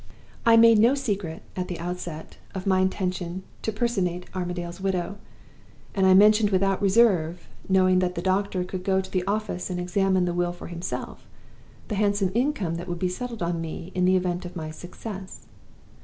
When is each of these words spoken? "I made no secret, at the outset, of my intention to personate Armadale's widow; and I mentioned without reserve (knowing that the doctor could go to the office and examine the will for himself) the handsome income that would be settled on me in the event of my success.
"I 0.47 0.57
made 0.57 0.79
no 0.79 0.95
secret, 0.95 1.43
at 1.55 1.67
the 1.67 1.79
outset, 1.79 2.37
of 2.55 2.65
my 2.65 2.79
intention 2.79 3.43
to 3.61 3.71
personate 3.71 4.25
Armadale's 4.33 4.81
widow; 4.81 5.19
and 5.93 6.07
I 6.07 6.15
mentioned 6.15 6.49
without 6.49 6.81
reserve 6.81 7.47
(knowing 7.69 7.99
that 7.99 8.15
the 8.15 8.21
doctor 8.23 8.63
could 8.63 8.83
go 8.83 8.99
to 8.99 9.11
the 9.11 9.23
office 9.25 9.69
and 9.69 9.79
examine 9.79 10.25
the 10.25 10.33
will 10.33 10.53
for 10.53 10.65
himself) 10.69 11.27
the 11.87 11.93
handsome 12.01 12.31
income 12.33 12.77
that 12.77 12.87
would 12.87 12.97
be 12.97 13.09
settled 13.09 13.43
on 13.43 13.61
me 13.61 13.91
in 13.93 14.05
the 14.05 14.15
event 14.17 14.43
of 14.43 14.55
my 14.55 14.71
success. 14.71 15.45